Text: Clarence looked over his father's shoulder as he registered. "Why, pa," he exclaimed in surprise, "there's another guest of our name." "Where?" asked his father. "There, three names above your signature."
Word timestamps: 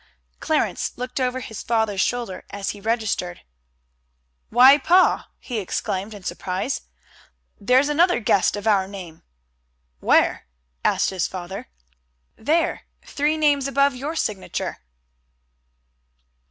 Clarence 0.39 0.97
looked 0.97 1.19
over 1.19 1.41
his 1.41 1.61
father's 1.61 2.01
shoulder 2.01 2.43
as 2.49 2.71
he 2.71 2.81
registered. 2.81 3.41
"Why, 4.49 4.79
pa," 4.79 5.29
he 5.37 5.59
exclaimed 5.59 6.15
in 6.15 6.23
surprise, 6.23 6.81
"there's 7.59 7.87
another 7.87 8.19
guest 8.19 8.55
of 8.55 8.65
our 8.65 8.87
name." 8.87 9.21
"Where?" 9.99 10.47
asked 10.83 11.11
his 11.11 11.27
father. 11.27 11.67
"There, 12.35 12.87
three 13.05 13.37
names 13.37 13.67
above 13.67 13.93
your 13.93 14.15
signature." 14.15 14.79